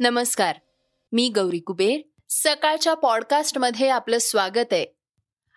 नमस्कार. 0.00 0.56
मी 1.12 1.28
गौरी 1.28 1.58
कुबेर. 1.58 2.00
सकाळच्या 2.28 2.94
पॉडकास्टमध्ये 2.94 3.88
आपलं 3.88 4.18
स्वागत 4.18 4.72
आहे. 4.72 4.86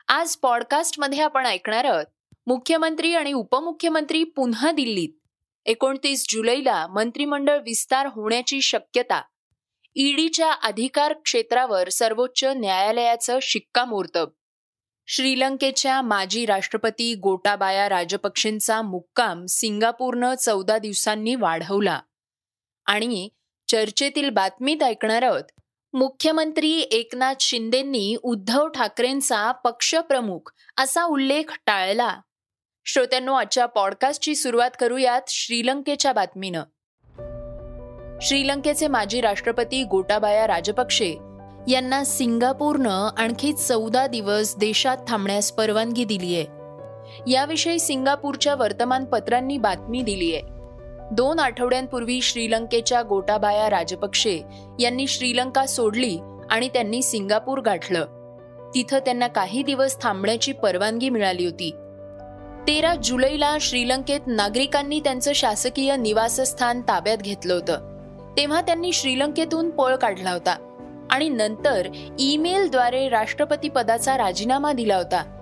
आज 0.07 0.35
पॉडकास्टमध्ये 0.35 1.19
आपण 1.19 1.45
ऐकणार 1.45 1.85
आहोत 1.85 2.05
मुख्यमंत्री 2.47 3.15
आणि 3.15 3.33
उपमुख्यमंत्री 3.33 4.23
पुन्हा 4.23 4.71
दिल्लीत. 4.71 5.09
एकोणतीस 5.65 6.25
जुलैला 6.29 6.87
मंत्रिमंडळ 6.87 7.57
विस्तार 7.57 8.05
होण्याची 8.05 8.61
शक्यता. 8.61 9.21
ईडीच्या 9.95 10.51
अधिकार 10.51 11.13
क्षेत्रावर 11.13 11.89
सर्वोच्च 11.89 12.43
न्यायालयाचं 12.43 13.39
शिक्कामोर्तब. 13.41 14.29
श्रीलंकेच्या 15.07 16.01
माजी 16.01 16.45
राष्ट्रपती 16.45 17.15
गोटाबाया 17.15 17.89
राजपक्षेंचा 17.89 18.81
मुक्काम 18.81 19.45
सिंगापूरनं 19.45 20.35
चौदा 20.35 20.77
दिवसांनी 20.77 21.35
वाढवला. 21.35 21.99
आणि 22.85 23.29
चर्चेतील 23.71 24.29
बातमीत 24.29 24.83
ऐकणार 24.83 25.21
आहोत. 25.21 25.43
मुख्यमंत्री 25.93 26.79
एकनाथ 26.91 27.33
शिंदेंनी 27.39 28.15
उद्धव 28.23 28.67
ठाकरेंचा 28.67 29.51
पक्षप्रमुख 29.51 30.51
असा 30.77 31.03
उल्लेख 31.03 31.43
टाळला. 31.65 32.15
श्रोत्यांनो 32.85 33.33
आजच्या 33.33 33.65
पॉडकास्टची 33.65 34.35
सुरुवात 34.35 34.71
करूयात 34.79 35.21
श्रीलंकेच्या 35.27 36.13
बातमीनं. 36.13 36.63
श्रीलंकेचे 38.21 38.87
माजी 38.87 39.21
राष्ट्रपती 39.21 39.83
गोटाबाया 39.83 40.47
राजपक्षे 40.47 41.11
यांना 41.67 42.03
सिंगापूरनं 42.03 43.09
आणखी 43.17 43.53
चौदा 43.53 44.07
दिवस 44.07 44.55
देशात 44.55 44.97
थांबण्यास 45.07 45.51
परवानगी 45.51 46.05
दिली 46.05 46.35
आहे 46.35 47.31
याविषयी 47.31 47.79
सिंगापूरच्या 47.79 48.55
वर्तमानपत्रांनी 48.55 49.57
बातमी 49.57 50.01
दिली 50.01 50.35
आहे 50.35 50.60
दोन 51.11 51.39
आठवड्यांपूर्वी 51.39 52.21
श्रीलंकेच्या 52.21 53.01
गोटाबाया 53.01 53.69
राजपक्षे 53.69 54.39
यांनी 54.79 55.07
श्रीलंका 55.07 55.65
सोडली 55.65 56.19
आणि 56.49 56.67
त्यांनी 56.67 57.01
सिंगापूर 57.01 57.61
गाठलं. 57.61 58.05
तिथं 58.75 58.99
त्यांना 58.99 59.27
काही 59.27 59.63
दिवस 59.63 60.01
थांबण्याची 60.01 60.51
परवानगी 60.51 61.09
मिळाली 61.09 61.45
होती. 61.45 61.71
तेरा 62.67 62.95
जुलैला 62.95 63.57
श्रीलंकेत 63.61 64.19
नागरिकांनी 64.27 64.99
त्यांचं 64.99 65.31
शासकीय 65.35 65.95
निवासस्थान 65.95 66.81
ताब्यात 66.81 67.17
घेतलं 67.17 67.53
होतं. 67.53 67.97
तेव्हा 68.37 68.61
त्यांनी 68.61 68.93
श्रीलंकेतून 68.93 69.69
पळ 69.69 69.95
काढला 69.95 70.31
होता 70.31 70.57
आणि 71.11 71.29
नंतर 71.29 71.87
ईमेलद्वारे 72.19 73.09
राष्ट्रपती 73.09 73.69
पदाचा 73.69 74.17
राजीनामा 74.17 74.73
दिला 74.73 74.95
होता. 74.95 75.37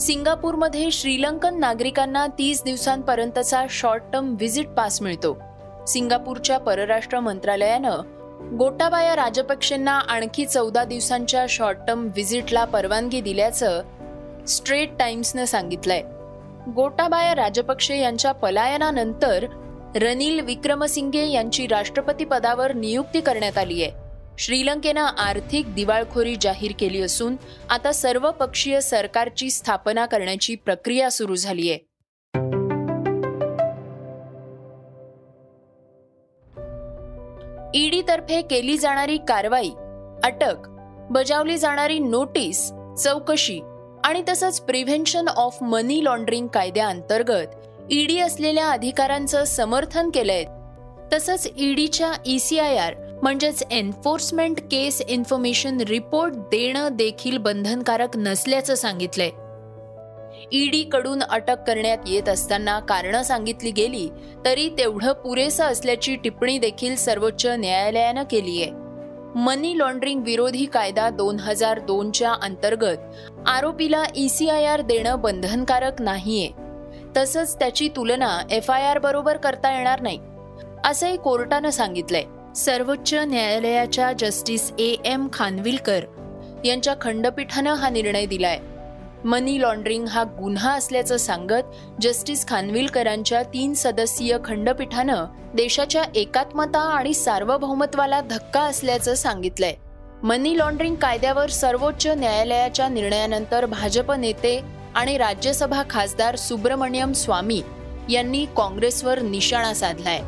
सिंगापूरमध्ये 0.00 0.90
श्रीलंकन 0.90 1.58
नागरिकांना 1.58 2.26
तीस 2.26 2.62
दिवसांपर्यंतचा 2.64 3.64
शॉर्ट 3.70 4.02
टर्म 4.12 4.34
व्हिजिट 4.34 4.68
पास 4.68 5.02
मिळतो. 5.02 5.38
सिंगापूरच्या 5.86 6.58
परराष्ट्र 6.58 7.20
मंत्रालयानं 7.20 8.56
गोटाबाया 8.58 9.16
राजपक्षेंना 9.16 9.92
आणखी 9.92 10.46
चौदा 10.46 10.84
दिवसांच्या 10.84 11.46
शॉर्ट 11.48 11.78
टर्म 11.86 12.04
व्हिजिटला 12.06 12.64
परवानगी 12.64 13.20
दिल्याचं 13.20 13.82
स्ट्रेट 14.48 14.98
टाइम्सनं 14.98 15.44
सांगितलंय. 15.44 16.02
गोटाबाया 16.76 17.34
राजपक्षे 17.34 17.98
यांच्या 18.00 18.32
पलायनानंतर 18.32 19.46
रनिल 19.96 20.40
विक्रमसिंगे 20.40 21.26
यांची 21.26 21.66
राष्ट्रपती 21.66 22.24
पदावर 22.24 22.72
नियुक्ती 22.72 23.20
करण्यात 23.20 23.58
आली 23.58 23.82
आहे 23.82 24.01
श्रीलंकेनं 24.38 25.00
आर्थिक 25.00 25.74
दिवाळखोरी 25.74 26.36
जाहीर 26.40 26.72
केली 26.78 27.02
असून 27.02 27.36
आता 27.70 27.92
सर्व 27.92 28.30
पक्षीय 28.30 28.80
सरकारची 28.80 29.50
स्थापना 29.50 30.06
करण्याची 30.06 30.54
प्रक्रिया 30.54 31.10
सुरू 31.10 31.36
झाली 31.36 31.70
आहे 31.70 31.78
ईडीतर्फे 37.74 38.42
केली 38.42 38.78
जाणारी 38.78 39.16
कारवाई 39.16 39.70
अटक 40.24 40.68
बजावली 41.10 41.58
जाणारी 41.58 41.98
नोटीस 41.98 42.72
चौकशी 43.04 43.60
आणि 44.04 44.22
तसंच 44.28 44.60
प्रिव्हेन्शन 44.60 45.28
ऑफ 45.28 45.62
मनी 45.62 46.04
लॉन्ड्रिंग 46.04 46.46
कायद्याअंतर्गत 46.46 47.46
ईडी 47.90 48.18
असलेल्या 48.18 48.70
अधिकारांचं 48.70 49.44
समर्थन 49.44 50.10
केलंय. 50.10 50.44
तसंच 51.12 51.48
ईडीच्या 51.56 52.12
ईसीआयआर 52.26 52.94
म्हणजेच 53.22 53.62
एन्फोर्समेंट 53.70 54.60
केस 54.70 55.00
इन्फॉर्मेशन 55.08 55.80
रिपोर्ट 55.80 56.34
देणं 56.50 56.88
देखील 56.92 57.36
बंधनकारक 57.38 58.16
नसल्याचं 58.16 58.74
सांगितलंय. 58.74 59.30
ईडी 60.52 60.82
कडून 60.82 61.22
अटक 61.22 61.62
करण्यात 61.66 61.98
येत 62.06 62.28
असताना 62.28 62.78
कारणं 62.80 63.22
सांगितली 63.22 63.70
गेली 63.70 64.08
तरी 64.44 64.68
तेवढं 64.78 65.12
पुरेसं 65.12 65.64
असल्याची 65.64 66.16
टिप्पणी 66.16 66.58
देखील 66.58 66.96
सर्वोच्च 66.96 67.46
न्यायालयानं 67.46 68.22
केली 68.30 68.62
आहे. 68.62 68.70
मनी 69.34 69.78
लॉन्ड्रिंग 69.78 70.22
विरोधी 70.22 70.64
कायदा 70.64 71.08
दोन 71.10 71.38
हजार 71.40 71.78
दोनच्या 71.78 72.32
अंतर्गत 72.42 73.46
आरोपीला 73.46 74.04
ईसीआयआर 74.16 74.80
देणं 74.80 75.20
बंधनकारक 75.20 76.02
नाहीये. 76.02 76.50
तसंच 77.16 77.58
त्याची 77.58 77.88
तुलना 77.88 78.38
एफ 78.50 78.70
आय 78.70 78.86
आर 78.86 78.98
बरोबर 78.98 79.36
करता 79.36 79.76
येणार 79.76 80.00
नाही 80.00 80.18
असंही 80.84 81.16
कोर्टानं 81.16 81.70
सांगितलंय. 81.70 82.24
सर्वोच्च 82.56 83.14
न्यायालयाच्या 83.14 84.12
जस्टिस 84.12 84.72
ए 84.78 84.94
एम 85.04 85.28
खानविलकर 85.32 86.04
यांच्या 86.64 86.94
खंडपीठानं 87.00 87.74
हा 87.74 87.88
निर्णय 87.88 88.26
दिलाय. 88.26 88.58
मनी 89.24 89.60
लॉन्ड्रिंग 89.60 90.06
हा 90.06 90.22
गुन्हा 90.22 90.72
असल्याचं 90.72 91.16
सांगत 91.16 91.62
जस्टिस 92.00 92.48
खानविलकरांच्या 92.48 93.42
तीन 93.42 93.74
सदस्यीय 93.74 94.36
खंडपीठानं 94.44 95.24
देशाच्या 95.54 96.02
एकात्मता 96.14 96.78
आणि 96.78 97.14
सार्वभौमत्वाला 97.14 98.20
धक्का 98.20 98.60
असल्याचं 98.60 99.14
सांगितलंय. 99.14 99.74
मनी 100.22 100.58
लॉन्ड्रिंग 100.58 100.94
कायद्यावर 100.94 101.46
सर्वोच्च 101.46 102.06
न्यायालयाच्या 102.06 102.88
निर्णयानंतर 102.88 103.66
भाजप 103.66 104.12
नेते 104.12 104.60
आणि 104.94 105.18
राज्यसभा 105.18 105.82
खासदार 105.90 106.36
सुब्रमण्यम 106.36 107.12
स्वामी 107.12 107.62
यांनी 108.08 108.46
काँग्रेसवर 108.56 109.20
निशाणा 109.20 109.74
साधलाय. 109.74 110.22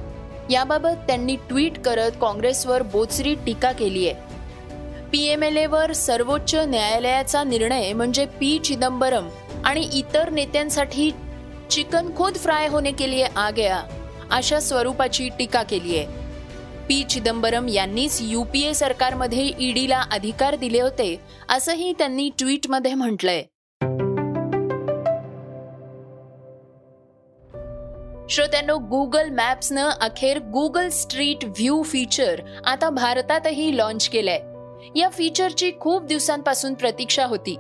याबाबत 0.51 1.07
त्यांनी 1.07 1.37
ट्विट 1.49 1.79
करत 1.79 2.17
काँग्रेसवर 2.21 2.83
बोचरी 2.83 3.35
टीका 3.47 3.73
केली 3.73 4.09
आहे 4.09 4.33
पीएमएलएवर 5.13 5.93
सर्वोच्च 5.93 6.55
न्यायालयाचा 6.55 7.43
निर्णय 7.45 7.93
म्हणजे 7.93 8.25
पी 8.41 8.59
चिदंबरम 8.65 9.29
आणि 9.65 9.89
इतर 9.93 10.31
नेत्यांसाठी 10.31 11.11
चिकन 11.71 12.09
खुद 12.17 12.37
फ्राय 12.37 12.67
होणे 12.69 12.93
के 12.93 13.11
लिए 13.11 13.27
आ 13.37 13.51
गया 13.51 13.83
अशा 14.31 14.61
स्वरूपाची 14.61 15.29
टीका 15.39 15.63
केली 15.63 15.97
आहे 15.99 16.23
पी 16.89 17.03
चिदंबरम 17.11 17.69
यांनीच 17.69 18.19
यूपीए 18.23 18.73
सरकारमध्ये 18.75 19.51
ईडीला 19.59 20.03
अधिकार 20.13 20.57
दिले 20.57 20.81
होते 20.81 21.17
असंही 21.49 21.93
त्यांनी 21.99 22.29
ट्विटमध्ये 22.39 22.95
म्हटलंय. 22.95 23.43
श्रोत्यांनो 28.31 28.79
गुगल 28.79 29.29
मॅप्सनं 29.29 29.91
अखेर 30.01 30.39
गुगल 30.39 30.89
स्ट्रीट 30.89 31.45
व्ह्यू 31.45 31.83
फीचर 31.83 32.41
आता 32.67 32.91
भारतातही 32.91 33.77
लॉन्च 33.77 34.09
केलंय. 34.09 34.41
या 35.01 35.09
फीचरची 35.09 35.73
खूप 35.81 36.05
दिवसांपासून 36.05 36.75
प्रतीक्षा 36.75 37.27
होती. 37.27 37.57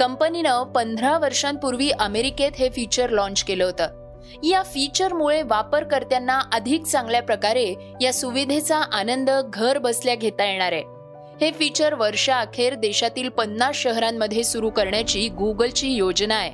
कंपनीनं 0.00 0.62
पंधरा 0.62 1.18
वर्षांपूर्वी 1.18 1.90
अमेरिकेत 1.90 2.52
हे 2.58 2.68
फीचर 2.68 3.10
लॉन्च 3.10 3.44
केलं 3.44 3.64
होतं. 3.64 4.18
या 4.42 4.62
फीचरमुळे 4.62 5.42
वापरकर्त्यांना 5.42 6.40
अधिक 6.52 6.84
चांगल्या 6.84 7.22
प्रकारे 7.22 7.74
या 8.00 8.12
सुविधेचा 8.12 8.76
आनंद 8.76 9.30
घर 9.48 9.78
बसल्या 9.78 10.14
घेता 10.14 10.44
येणार 10.44 10.72
आहे. 10.72 10.82
हे 11.40 11.50
फीचर 11.52 11.94
वर्षाअखेर 11.94 12.74
देशातील 12.74 13.28
पन्नास 13.28 13.76
शहरांमध्ये 13.76 14.44
सुरू 14.44 14.70
करण्याची 14.70 15.28
गुगलची 15.28 15.90
योजना 15.90 16.34
आहे. 16.34 16.50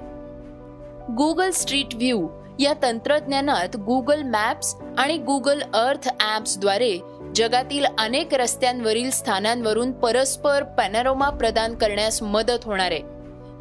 गुगल 1.12 1.50
स्ट्रीट 1.50 1.94
व्ह्यू 1.94 2.28
या 2.60 2.72
तंत्रज्ञानात 2.82 3.76
गुगल 3.76 4.22
मॅप्स 4.22 4.74
आणि 4.98 5.16
गुगल 5.18 5.62
अर्थ 5.62 6.08
ॲप्सद्वारे 6.20 6.98
जगातील 7.34 7.84
अनेक 7.98 8.34
रस्त्यांवरील 8.34 9.10
स्थानांवरून 9.10 9.92
परस्पर 9.92 10.62
पॅनरोमा 10.62 11.30
प्रदान 11.30 11.74
करण्यास 11.74 12.22
मदत 12.22 12.64
होणार 12.64 12.90
आहे. 12.90 13.00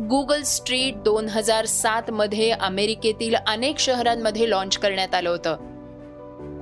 गुगल 0.04 0.42
स्ट्रीट 0.42 0.98
दोन 0.98 1.30
हजार 1.30 1.66
सात 1.66 2.12
मध्ये 2.12 2.50
अमेरिकेतील 2.52 3.36
अनेक 3.48 3.80
शहरांमध्ये 3.80 4.50
लॉन्च 4.50 4.78
करण्यात 4.78 5.16
आलं 5.16 5.30
होतं. 5.30 5.56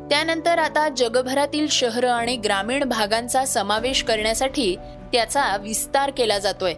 त्यानंतर 0.10 0.58
आता 0.58 0.90
जगभरातील 0.90 1.68
शहरं 1.68 2.12
आणि 2.12 2.36
ग्रामीण 2.36 2.84
भागांचा 2.84 3.46
समावेश 3.46 4.04
करण्यासाठी 4.04 4.76
त्याचा 5.14 5.58
विस्तार 5.58 6.12
केला 6.18 6.38
जातोय. 6.38 6.74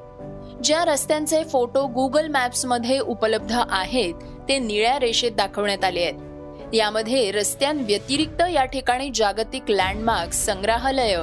ज्या 0.63 0.85
रस्त्यांचे 0.85 1.43
फोटो 1.43 1.87
गुगल 1.87 2.27
मॅप्समध्ये 2.27 2.99
उपलब्ध 2.99 3.59
आहेत 3.69 4.13
ते 4.49 4.57
निळ्या 4.59 4.97
रेषेत 4.99 5.31
दाखवण्यात 5.31 5.83
आले 5.83 6.03
आहेत. 6.03 6.73
यामध्ये 6.73 7.31
रस्त्यांव्यतिरिक्त 7.31 8.41
या 8.53 8.65
ठिकाणी 8.65 9.09
जागतिक 9.15 9.69
लँडमार्क 9.69 10.33
संग्रहालय 10.33 11.17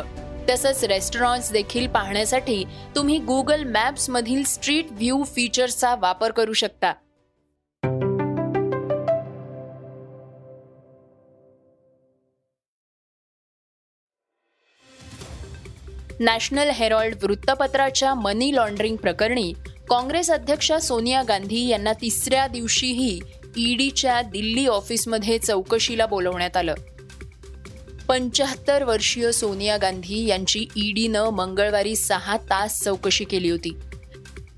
तसंच 0.51 0.85
रेस्टॉरंट्स 0.85 1.51
देखील 1.53 1.87
पाहण्यासाठी 1.89 2.65
तुम्ही 2.97 3.19
गुगल 3.19 3.65
मॅप्स 3.65 4.09
मधील 4.11 4.43
स्ट्रीट 4.45 4.93
व्ह्यू 4.93 5.23
फीचर्सचा 5.25 5.95
वापर 5.95 6.31
करू 6.31 6.53
शकता. 6.53 6.93
नॅशनल 16.21 16.71
हेरॉल्ड 16.71 17.15
वृत्तपत्राच्या 17.23 18.15
मनी 18.15 18.55
लॉन्ड्रिंग 18.55 18.97
प्रकरणी 18.97 19.53
काँग्रेस 19.91 20.31
अध्यक्षा 20.31 20.79
सोनिया 20.79 21.23
गांधी 21.23 21.69
यांना 21.69 21.93
तिसऱ्या 21.93 22.47
दिवशीही 22.47 23.21
ईडीच्या 23.57 24.23
दिल्ली 24.23 24.67
ऑफिसमध्ये 24.67 25.39
चौकशीला 25.39 26.07
बोलवण्यात 26.07 26.57
आलं. 26.57 26.75
पंच्याहत्तर 28.09 28.85
वर्षीय 28.85 29.33
सोनिया 29.33 29.77
गांधी 29.77 30.27
यांची 30.27 30.67
ईडीनं 30.77 31.31
मंगळवारी 31.31 31.97
सहा 31.97 32.37
तास 32.37 32.83
चौकशी 32.83 33.25
केली 33.25 33.51
होती. 33.51 33.77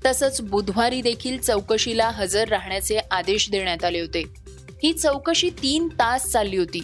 तसंच 0.05 0.41
बुधवारी 0.41 1.01
देखील 1.01 1.37
चौकशीला 1.37 2.09
हजर 2.09 2.47
राहण्याचे 2.47 2.99
आदेश 3.11 3.51
देण्यात 3.51 3.83
आले 3.83 3.99
होते. 3.99 4.23
ही 4.83 4.93
चौकशी 4.93 5.49
तीन 5.49 5.87
तास 5.87 6.25
चालली 6.25 6.57
होती. 6.57 6.83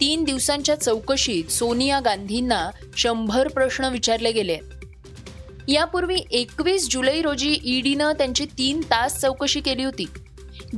तीन 0.00 0.24
दिवसांच्या 0.24 0.74
चौकशीत 0.74 1.52
सोनिया 1.52 2.00
गांधींना 2.00 2.70
शंभर 2.96 3.48
प्रश्न 3.48 3.84
विचारले 3.84 4.32
गेले. 4.32 4.58
यापूर्वी 5.68 6.20
एकवीस 6.30 6.88
जुलै 6.90 7.22
रोजी 7.22 7.58
ईडीनं 7.64 8.12
त्यांची 8.12 8.44
तीन 8.58 8.80
तास 8.80 9.20
चौकशी 9.20 9.60
केली 9.60 9.84
होती. 9.84 10.04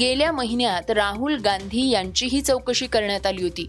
गेल्या 0.01 0.33
महिन्यात 0.33 0.91
राहुल 0.91 1.37
गांधी 1.37 1.91
यांचीही 1.91 2.41
चौकशी 2.43 2.87
करण्यात 2.87 3.27
आली 3.27 3.43
होती. 3.43 3.69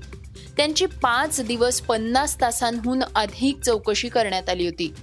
त्यांची 0.57 0.85
पाच 0.85 1.41
दिवस 1.41 1.81
पन्नास 1.81 2.41
तासांहून 2.41 3.03
अधिक 3.15 3.61
चौकशी 3.61 4.09
करण्यात 4.09 4.49
आली 4.49 4.65
होती. 4.65 4.93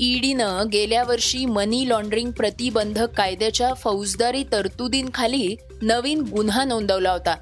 ईडीनं 0.00 0.66
गेल्या 0.72 1.04
वर्षी 1.04 1.46
मनी 1.46 1.88
लॉन्ड्रिंग 1.88 2.30
प्रतिबंधक 2.30 3.10
कायद्याच्या 3.10 3.74
फौजदारी 3.74 4.44
तरतुदींखाली 4.52 5.56
नवीन 5.82 6.20
गुन्हा 6.20 6.64
नोंदवला 6.64 7.12
होता. 7.12 7.36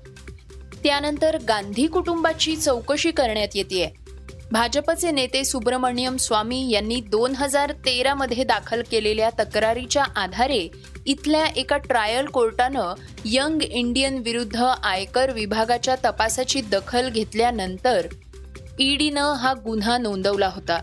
त्यानंतर 0.85 1.37
गांधी 1.49 1.87
कुटुंबाची 1.87 2.57
चौकशी 2.57 3.11
करण्यात 3.11 3.49
येते 3.55 4.06
भाजपचे 4.53 5.11
नेते 5.11 5.45
सुब्रमण्यम 5.45 6.17
स्वामी 6.17 6.71
यांनी 6.71 7.01
दोन 7.01 7.35
हजार 7.35 7.73
तेरामध्ये 7.73 8.45
दाखल 8.45 8.83
केलेल्या 8.91 9.31
तक्रारीच्या 9.39 10.05
आधारे 10.17 10.69
इथल्या 11.07 11.47
एका 11.47 11.77
ट्रायल 11.77 12.27
कोर्टानं 12.27 12.95
यंग 13.25 13.63
इंडियन 13.63 14.19
विरुद्ध 14.19 14.63
आयकर 14.83 15.33
विभागाच्या 15.33 15.97
तपासाची 16.05 16.61
दखल 16.61 17.09
घेतल्यानंतर 17.09 18.07
ईडीनं 18.79 19.33
हा 19.33 19.55
गुन्हा 19.55 19.99
नोंदवला 19.99 20.49
होता. 20.49 20.83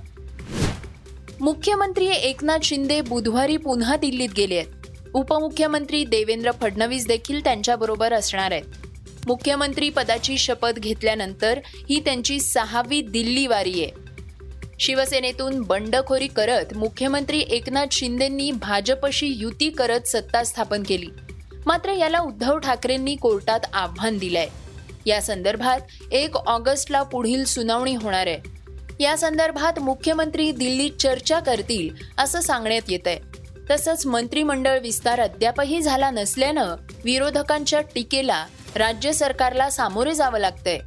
मुख्यमंत्री 1.42 2.08
एकनाथ 2.08 2.60
शिंदे 2.64 3.02
बुधवारी 3.02 3.58
पुन्हा 3.58 3.96
दिल्लीत 3.96 4.30
गेले 4.38 4.58
आहेत. 4.58 4.88
उपमुख्यमंत्री 5.14 6.06
देवेंद्र 6.06 6.52
फडणवीस 6.52 7.08
देखील 7.08 7.44
त्यांच्याबरोबर 7.44 8.14
असणार 8.14 8.52
आहेत. 8.52 8.64
मुख्यमंत्री 9.28 9.90
पदाची 9.90 10.38
शपथ 10.38 10.80
घेतल्यानंतर 10.80 11.60
ही 11.90 12.00
त्यांची 12.00 12.40
सहावी 12.40 13.02
दिल्ली 13.02 13.48
वारी 13.48 13.84
आहे. 13.84 13.92
शिवसेनेतून 14.80 15.62
बंडखोरी 15.62 16.28
करत 16.28 16.74
मुख्यमंत्री 16.78 17.44
एकनाथ 17.50 17.86
शिंदेंनी 17.92 18.52
भाजपशी 18.52 19.28
युती 19.28 19.70
करत 19.70 20.08
सत्ता 20.08 20.44
स्थापन 20.44 20.84
केली. 20.84 21.08
मात्र 21.66 21.90
याला 21.90 22.20
उद्धव 22.20 22.58
ठाकरेंनी 22.58 23.16
कोर्टात 23.16 23.60
आव्हान 23.74 24.18
दिलंय. 24.18 24.48
या 25.06 25.22
संदर्भात 25.22 25.80
एक 26.12 26.36
ऑगस्टला 26.36 27.04
पुढील 27.04 27.44
सुनावणी 27.44 27.96
होणार 27.96 28.28
आहे. 28.28 28.38
या 29.00 29.18
संदर्भात 29.18 29.80
मुख्यमंत्री 29.80 30.52
दिल्लीत 30.52 30.92
चर्चा 30.92 31.40
करतील 31.40 31.90
असं 32.18 32.42
सांगण्यात 32.42 32.82
येत 32.90 33.08
आहे 33.08 33.20
तसंच 33.70 34.06
मंत्रिमंडळ 34.06 34.80
विस्तार 34.80 35.20
अद्यापही 35.20 35.82
झाला 35.82 36.10
नसल्यानं 36.12 36.76
विरोधकांच्या 37.04 37.82
टीकेला 37.82 38.46
राज्य 38.76 39.14
सरकारला 39.14 39.70
सामोरे 39.70 40.14
जावं 40.14 40.40
लागतंय. 40.40 40.80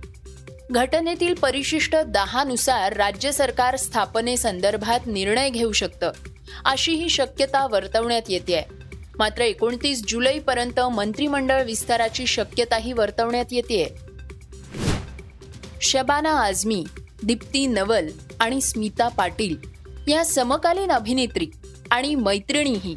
घटनेतील 0.70 1.34
परिशिष्ट 1.34 1.96
दहानुसार 1.96 2.96
राज्य 2.96 3.32
सरकार 3.32 3.76
स्थापनेसंदर्भात 3.76 5.06
निर्णय 5.06 5.50
घेऊ 5.50 5.72
शकतं 5.72 6.10
अशी 6.64 6.92
ही 6.92 7.08
शक्यता 7.08 7.66
वर्तवण्यात 7.66 8.22
येते 8.28 8.64
मात्र 9.18 9.42
एकोणतीस 9.42 10.02
जुलैपर्यंत 10.08 10.80
मंत्रिमंडळ 10.80 11.62
विस्ताराची 11.62 12.26
शक्यताही 12.26 12.92
वर्तवण्यात 12.92 13.44
येते 13.50 13.94
शबाना 15.82 16.30
आझमी 16.30 16.84
दीप्ती 17.22 17.66
नवल 17.66 18.08
आणि 18.40 18.60
स्मिता 18.60 19.08
पाटील 19.08 19.56
या 20.08 20.24
समकालीन 20.24 20.92
अभिनेत्री 20.92 21.46
आणि 21.90 22.14
मैत्रिणीही 22.14 22.96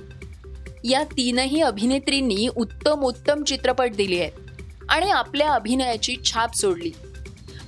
या 0.83 1.03
तीनही 1.03 1.62
अभिनेत्रींनी 1.62 2.47
उत्तमोत्तम 2.47 3.44
चित्रपट 3.44 3.91
दिले 3.95 4.19
आहेत. 4.19 4.49
आणि 4.89 5.09
आपल्या 5.12 5.51
अभिनयाची 5.51 6.15
छाप 6.25 6.56
सोडली. 6.56 6.91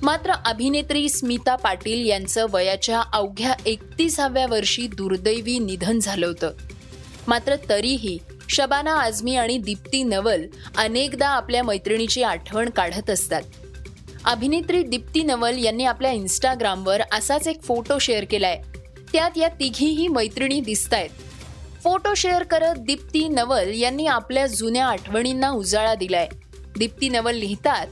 मात्र 0.02 0.32
अभिनेत्री 0.44 1.08
स्मिता 1.08 1.56
पाटील 1.56 2.08
यांचं 2.08 2.46
वयाच्या 2.50 3.02
अवघ्या 3.12 3.54
एकतीसाव्या 3.66 4.46
वर्षी 4.46 4.86
दुर्दैवी 4.86 5.58
निधन 5.58 5.98
झालं 5.98 6.26
होतं. 6.26 6.50
मात्र 7.28 7.56
तरीही 7.68 8.18
शबाना 8.48 8.96
आझमी 9.00 9.36
आणि 9.36 9.58
दीप्ती 9.58 10.02
नवल 10.02 10.46
अनेकदा 10.76 11.28
आपल्या 11.28 11.62
मैत्रिणीची 11.64 12.22
आठवण 12.22 12.70
काढत 12.70 13.10
असतात. 13.10 13.42
अभिनेत्री 14.24 14.82
दीप्ती 14.82 15.22
नवल 15.22 15.64
यांनी 15.64 15.84
आपल्या 15.84 16.10
इन्स्टाग्रामवर 16.10 17.00
असाच 17.12 17.48
एक 17.48 17.62
फोटो 17.62 17.98
शेअर 17.98 18.24
केलाय. 18.24 18.62
त्यात 19.12 19.30
या 19.36 19.48
तिघीही 19.48 20.08
मैत्रिणी 20.08 20.60
दिसत 20.60 20.94
आहेत 20.94 21.10
फोटो 21.84 22.14
शेअर 22.14 22.42
करत 22.42 22.74
दीप्ती 22.78 23.28
नवल 23.28 23.70
यांनी 23.74 24.06
आपल्या 24.06 24.46
जुन्या 24.46 24.86
आठवणींना 24.86 25.50
उजाळा 25.50 25.94
दिलाय. 25.94 26.28
दीप्ती 26.78 27.08
नवल 27.08 27.36
लिहितात 27.36 27.86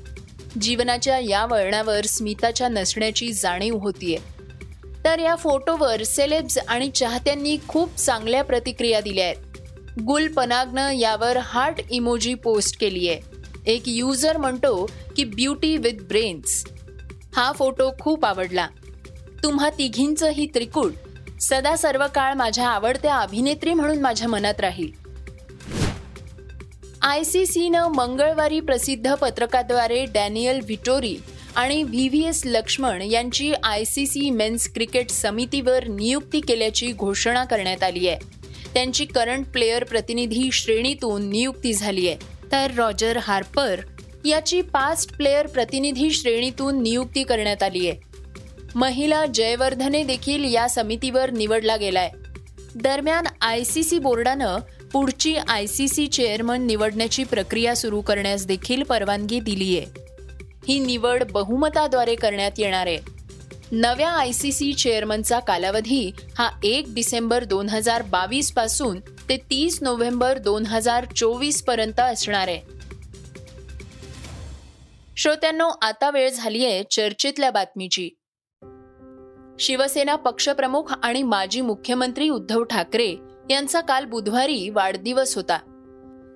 जीवनाच्या 0.60 1.18
या 1.18 1.46
वळणावर 1.46 2.04
स्मिताच्या 2.04 2.68
नसण्याची 2.68 3.32
जाणीव 3.32 3.76
होतीये. 3.76 4.18
तर 5.04 5.18
या 5.18 5.36
फोटोवर 5.36 6.02
सेलेब्स 6.02 6.58
आणि 6.58 6.90
चाहत्यांनी 6.90 7.56
खूप 7.68 7.96
चांगल्या 7.96 8.44
प्रतिक्रिया 8.44 9.00
दिल्या 9.00 9.24
आहेत. 9.24 9.36
गुल 10.06 10.28
पनागनं 10.28 10.92
यावर 10.92 11.36
हार्ट 11.36 11.80
इमोजी 11.90 12.34
पोस्ट 12.34 12.80
केली 12.80 13.08
आहे 13.08 13.20
एक 13.66 13.82
युजर 13.86 14.36
म्हणतो 14.36 14.90
की 15.16 15.24
ब्युटी 15.24 15.76
विथ 15.76 16.02
ब्रेन्स 16.08 16.64
हा 17.36 17.52
फोटो 17.52 17.90
खूप 18.00 18.24
आवडला. 18.24 18.68
तुम्हा 19.42 19.70
तिघींचं 19.70 20.28
ही 20.28 20.46
त्रिकूट. 20.54 20.92
सदा 21.40 21.76
सर्व 21.76 22.06
काळ 22.14 22.34
माझ्या 22.34 22.68
आवडत्या 22.68 23.16
अभिनेत्री 23.16 23.74
म्हणून 23.74 24.00
माझ्या 24.00 24.28
मनात 24.28 24.60
राहील. 24.60 24.99
आय 27.02 27.24
सी 27.24 27.46
सीनं 27.46 27.88
मंगळवारी 27.88 28.60
प्रसिद्ध 28.60 29.14
पत्रकाद्वारे 29.14 30.04
डॅनियल 30.04 30.56
व्हिटोरी 30.56 31.16
आणि 31.56 31.82
व्ही 31.82 32.08
व्ही 32.08 32.26
एस 32.26 32.42
लक्ष्मण 32.44 33.02
यांची 33.02 33.52
I 33.62 33.84
C 33.84 34.06
C 34.06 34.30
men's 34.30 34.72
cricket 34.72 35.10
समितीवर 35.10 35.84
नियुक्ती 35.88 36.40
केल्याची 36.40 36.92
घोषणा 36.92 37.44
करण्यात 37.44 37.82
आली 37.82 38.08
आहे. 38.08 38.18
त्यांची 38.74 39.04
करंट 39.04 39.46
प्लेयर 39.46 39.84
प्रतिनिधी 39.84 40.48
श्रेणीतून 40.52 41.30
नियुक्ती 41.30 41.72
झाली 41.72 42.08
आहे. 42.08 42.16
तर 42.52 42.70
रॉजर 42.76 43.16
हार्पर 43.16 43.80
याची 44.24 44.62
पास्ट 44.62 45.16
प्लेयर 45.16 45.46
प्रतिनिधी 45.46 46.10
श्रेणीतून 46.10 46.82
नियुक्ती 46.82 47.22
करण्यात 47.22 47.62
आली 47.62 47.88
आहे. 47.88 48.00
महिला 48.74 49.26
जयवर्धने 49.26 50.02
देखील 50.02 50.54
या 50.54 50.68
समितीवर 50.68 51.30
निवडला 51.30 51.76
गेलाय. 51.76 52.10
दरम्यान 52.74 53.26
आय 53.40 53.64
सी 53.64 53.82
सी 53.82 53.98
बोर्डानं 53.98 54.58
पुढची 54.92 55.36
आय 55.36 55.66
सी 55.66 55.88
सी 55.88 56.06
चेअरमन 56.06 56.62
निवडण्याची 56.62 57.24
प्रक्रिया 57.24 57.74
सुरू 57.76 58.00
करण्यास 58.00 58.46
देखील 58.46 58.82
परवानगी 58.82 59.40
दिली 59.40 59.78
आहे 59.78 59.86
ही 60.68 60.78
निवड 60.78 61.24
बहुमताद्वारे 61.30 62.14
करण्यात 62.14 62.50
येणार 62.58 62.86
आहे. 62.86 62.98
नव्या 63.72 64.10
आय 64.10 64.32
सी 64.32 64.52
सी 64.52 64.72
चेअरमनचा 64.72 65.38
कालावधी 65.38 66.10
हा 66.38 66.48
एक 66.64 66.84
डिसेंबर 66.88 67.44
दोन 67.44 67.68
हजार 67.68 68.02
बावीसपासून 68.02 69.00
ते 69.00 69.36
तीस 69.36 69.78
नोव्हेंबर 69.82 70.38
दोन 70.38 70.66
हजार 70.66 71.04
चोवीसपर्यंत 71.16 72.00
असणार 72.00 72.48
आहे. 72.48 72.60
श्रोत्यांनो 75.16 75.68
आता 75.82 76.10
वेळ 76.10 76.30
झाली 76.30 76.64
आहे 76.64 76.82
चर्चेतल्या 76.90 77.50
बातमीची. 77.50 78.10
शिवसेना 79.60 80.16
पक्षप्रमुख 80.16 80.92
आणि 81.02 81.22
माजी 81.22 81.60
मुख्यमंत्री 81.60 82.28
उद्धव 82.28 82.62
ठाकरे 82.62 83.16
यांचा 83.50 83.80
काल 83.80 84.04
बुधवारी 84.04 84.68
वाढदिवस 84.70 85.36
होता. 85.36 85.58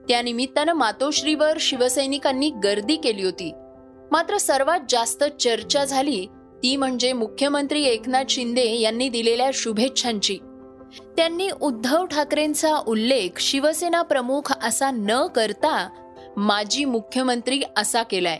त्यानिमित्तानं 0.08 0.72
मातोश्रीवर 0.72 1.56
शिवसैनिकांनी 1.60 2.50
गर्दी 2.50 2.96
केली 2.96 3.24
होती. 3.24 3.52
मात्र 4.12 4.36
सर्वात 4.36 4.80
जास्त 4.88 5.24
चर्चा 5.24 5.84
झाली 5.84 6.26
ती 6.62 6.76
म्हणजे 6.76 7.12
मुख्यमंत्री 7.12 7.84
एकनाथ 7.84 8.24
शिंदे 8.28 8.80
यांनी 8.80 9.08
दिलेल्या 9.08 9.50
शुभेच्छांची. 9.54 10.38
त्यांनी 11.16 11.48
उद्धव 11.62 12.06
ठाकरेंचा 12.06 12.76
उल्लेख 12.86 13.38
शिवसेना 13.38 14.02
प्रमुख 14.02 14.52
असा 14.62 14.90
न 14.90 15.26
करता 15.26 15.88
माजी 16.36 16.84
मुख्यमंत्री 16.84 17.62
असा 17.76 18.02
केलाय. 18.02 18.38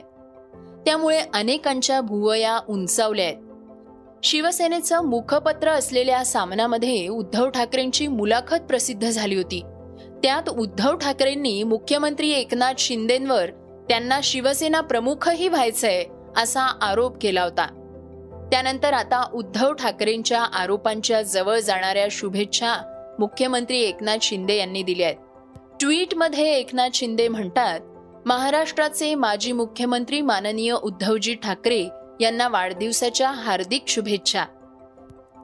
त्यामुळे 0.84 1.20
अनेकांच्या 1.34 2.00
भुवया 2.00 2.58
उंचावल्या 2.68 3.24
आहेत 3.24 3.43
शिवसेनेचं 4.24 5.04
मुखपत्र 5.04 5.68
असलेल्या 5.68 6.24
सामनामध्ये 6.24 7.08
उद्धव 7.08 7.48
ठाकरेंची 7.48 8.06
मुलाखत 8.06 8.60
प्रसिद्ध 8.60 9.10
झाली 9.10 9.36
होती. 9.36 9.60
त्यात 10.22 10.48
उद्धव 10.48 10.96
ठाकरेंनी 10.96 11.62
मुख्यमंत्री 11.62 12.30
एकनाथ 12.30 12.74
शिंदेंवर 12.78 13.50
त्यांना 13.88 14.20
शिवसेना 14.22 14.80
प्रमुखही 14.80 15.48
व्हायचंय 15.48 16.04
असा 16.36 16.62
आरोप 16.62 17.16
केला 17.20 17.42
होता. 17.42 17.66
त्यानंतर 18.50 18.92
आता 18.92 19.28
उद्धव 19.34 19.72
ठाकरेंच्या 19.72 20.42
आरोपांच्या 20.42 21.22
जवळ 21.22 21.58
जाणाऱ्या 21.58 22.06
शुभेच्छा 22.10 22.74
मुख्यमंत्री 23.18 23.80
एकनाथ 23.80 24.18
शिंदे 24.22 24.56
यांनी 24.56 24.82
दिल्या 24.82 25.06
आहेत. 25.06 25.18
ट्विटमध्ये 25.80 26.54
एकनाथ 26.54 26.88
शिंदे 26.94 27.28
म्हणतात 27.28 27.80
महाराष्ट्राचे 28.26 29.14
माजी 29.14 29.52
मुख्यमंत्री 29.52 30.20
माननीय 30.20 30.72
उद्धवजी 30.72 31.34
ठाकरे 31.34 31.88
यांना 32.20 32.48
वाढदिवसाच्या 32.48 33.30
हार्दिक 33.30 33.84
शुभेच्छा. 33.88 34.44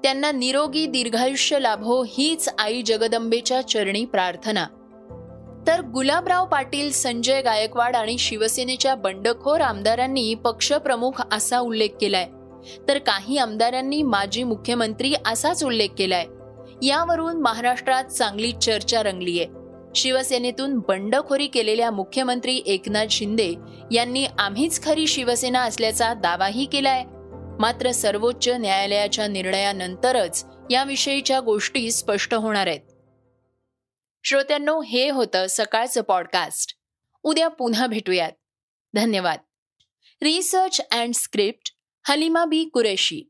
त्यांना 0.03 0.33
निरोगी 0.33 0.87
दीर्घायुष्य 0.87 1.59
लाभो 1.59 2.05
हीच 2.09 2.49
आई 2.59 2.83
जगदंबेच्या 2.83 3.69
चरणी 3.69 4.05
प्रार्थना. 4.05 4.67
तर 5.67 5.81
गुलाबराव 5.81 6.47
पाटील 6.47 6.93
संजय 6.93 7.43
गायकवाड 7.43 7.97
आणि 7.97 8.19
शिवसेनेच्या 8.19 8.95
बंडखोर 8.95 9.61
आमदारांनी 9.61 10.35
पक्षप्रमुख 10.35 11.23
असा 11.33 11.59
उल्लेख 11.59 11.89
केलाय. 12.00 12.29
तर 12.89 12.99
काही 12.99 13.39
आमदारांनी 13.39 14.03
माजी 14.03 14.43
मुख्यमंत्री 14.43 15.15
असाच 15.27 15.65
उल्लेख 15.65 15.89
केलाय. 15.99 16.27
यावरून 16.83 17.37
महाराष्ट्रात 17.37 18.05
चांगली 18.05 18.53
चर्चा 18.53 19.03
रंगलीय. 19.03 19.45
शिवसेनेतून 19.97 20.79
बंडखोरी 20.79 21.47
केलेल्या 21.47 21.91
मुख्यमंत्री 21.91 22.63
एकनाथ 22.67 23.07
शिंदे 23.11 23.55
यांनी 23.93 24.27
आम्हीच 24.39 24.83
खरी 24.83 25.07
शिवसेना 25.07 25.63
असल्याचा 25.63 26.15
दावाही 26.15 26.67
केलाय. 26.67 27.05
मात्र 27.61 27.91
सर्वोच्च 27.91 28.49
न्यायालयाच्या 28.49 29.27
निर्णयानंतरच 29.27 30.45
याविषयीच्या 30.71 31.41
गोष्टी 31.41 31.91
स्पष्ट 31.91 32.35
होणार 32.35 32.67
आहेत. 32.67 32.81
श्रोत्यांनो 34.25 34.83
हे 34.83 35.11
होतं 35.11 35.47
सकाळचं 35.49 36.01
पॉडकास्ट 36.01 36.77
उद्या 37.23 37.49
पुन्हा 37.49 37.87
भेटूयात. 37.87 38.33
धन्यवाद. 38.95 39.39
Research 40.23 40.81
and 40.93 41.15
script 41.15 41.73
Halima 42.09 42.45
Bi 42.45 42.65
Qureshi. 42.65 43.30